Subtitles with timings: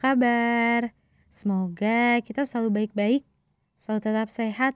[0.00, 0.96] kabar?
[1.28, 3.22] Semoga kita selalu baik-baik,
[3.76, 4.74] selalu tetap sehat.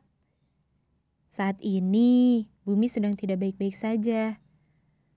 [1.32, 4.38] Saat ini, bumi sedang tidak baik-baik saja.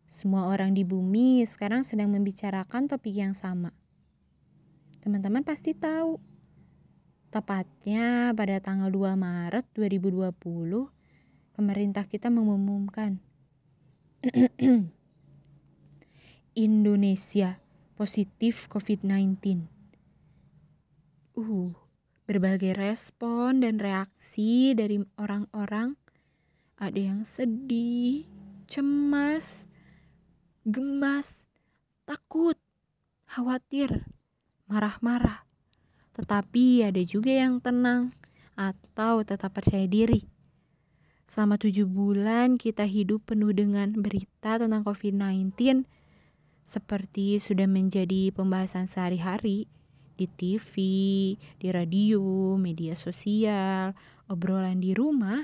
[0.08, 3.76] Semua orang di bumi sekarang sedang membicarakan topik yang sama.
[5.04, 6.18] Teman-teman pasti tahu.
[7.28, 10.32] Tepatnya pada tanggal 2 Maret 2020,
[11.52, 13.20] pemerintah kita mengumumkan
[16.56, 17.60] Indonesia
[18.00, 19.77] positif COVID-19.
[21.38, 21.70] Uh,
[22.26, 25.94] berbagai respon dan reaksi dari orang-orang.
[26.82, 28.26] Ada yang sedih,
[28.66, 29.70] cemas,
[30.66, 31.46] gemas,
[32.10, 32.58] takut,
[33.30, 34.10] khawatir,
[34.66, 35.46] marah-marah.
[36.18, 38.18] Tetapi ada juga yang tenang
[38.58, 40.26] atau tetap percaya diri.
[41.30, 45.86] Selama tujuh bulan kita hidup penuh dengan berita tentang COVID-19
[46.66, 49.70] seperti sudah menjadi pembahasan sehari-hari
[50.18, 50.74] di TV,
[51.62, 53.94] di radio, media sosial,
[54.28, 55.40] obrolan di rumah,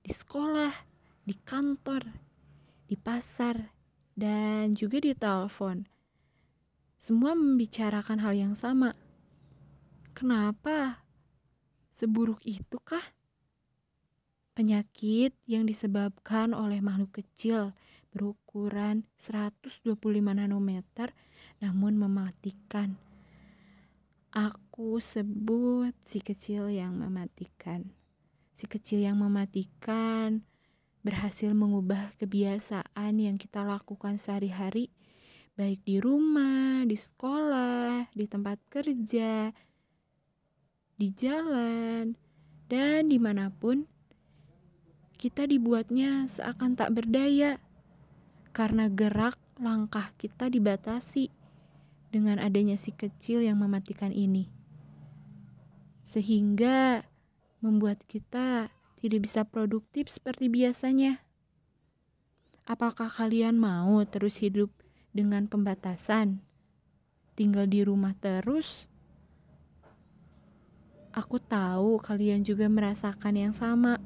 [0.00, 0.72] di sekolah,
[1.20, 2.02] di kantor,
[2.88, 3.60] di pasar,
[4.16, 5.84] dan juga di telepon.
[6.96, 8.96] Semua membicarakan hal yang sama.
[10.16, 11.04] Kenapa?
[11.92, 13.04] Seburuk itu kah?
[14.54, 17.74] Penyakit yang disebabkan oleh makhluk kecil
[18.14, 21.10] berukuran 125 nanometer
[21.58, 22.94] namun mematikan.
[24.34, 27.86] Aku sebut si kecil yang mematikan.
[28.50, 30.42] Si kecil yang mematikan
[31.06, 34.90] berhasil mengubah kebiasaan yang kita lakukan sehari-hari,
[35.54, 39.54] baik di rumah, di sekolah, di tempat kerja,
[40.98, 42.18] di jalan,
[42.66, 43.86] dan di mana pun.
[45.14, 47.62] Kita dibuatnya seakan tak berdaya
[48.50, 51.43] karena gerak langkah kita dibatasi
[52.14, 54.46] dengan adanya si kecil yang mematikan ini.
[56.06, 57.02] Sehingga
[57.58, 58.70] membuat kita
[59.02, 61.26] tidak bisa produktif seperti biasanya.
[62.70, 64.70] Apakah kalian mau terus hidup
[65.10, 66.38] dengan pembatasan?
[67.34, 68.86] Tinggal di rumah terus?
[71.10, 73.98] Aku tahu kalian juga merasakan yang sama,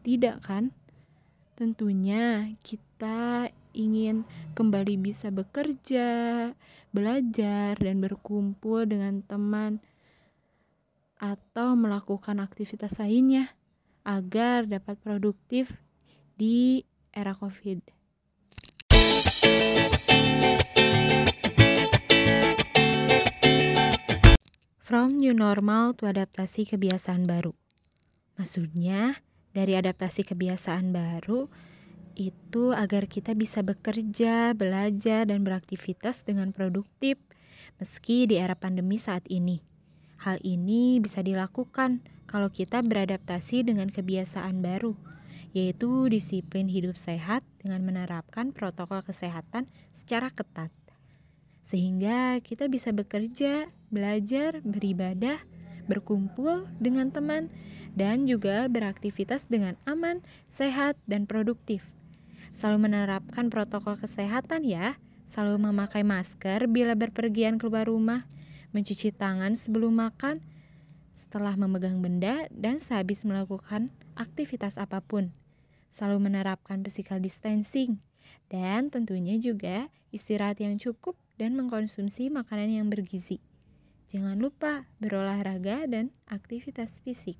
[0.00, 0.72] tidak kan?
[1.54, 4.26] Tentunya kita ingin
[4.58, 6.50] kembali bisa bekerja,
[6.90, 9.78] belajar, dan berkumpul dengan teman,
[11.20, 13.52] atau melakukan aktivitas lainnya
[14.08, 15.76] agar dapat produktif
[16.40, 18.00] di era COVID.
[24.80, 27.54] From new normal to adaptasi kebiasaan baru.
[28.34, 29.22] Maksudnya,
[29.54, 31.46] dari adaptasi kebiasaan baru,
[32.18, 37.20] itu agar kita bisa bekerja, belajar, dan beraktivitas dengan produktif
[37.80, 39.64] meski di era pandemi saat ini.
[40.20, 44.92] Hal ini bisa dilakukan kalau kita beradaptasi dengan kebiasaan baru,
[45.56, 50.70] yaitu disiplin hidup sehat dengan menerapkan protokol kesehatan secara ketat.
[51.64, 55.40] Sehingga kita bisa bekerja, belajar, beribadah,
[55.90, 57.50] berkumpul dengan teman,
[57.98, 61.82] dan juga beraktivitas dengan aman, sehat, dan produktif
[62.50, 68.26] selalu menerapkan protokol kesehatan ya, selalu memakai masker bila berpergian keluar rumah,
[68.74, 70.42] mencuci tangan sebelum makan,
[71.10, 75.30] setelah memegang benda, dan sehabis melakukan aktivitas apa pun.
[75.90, 77.98] Selalu menerapkan physical distancing,
[78.50, 83.42] dan tentunya juga istirahat yang cukup dan mengkonsumsi makanan yang bergizi.
[84.10, 87.38] Jangan lupa berolahraga dan aktivitas fisik.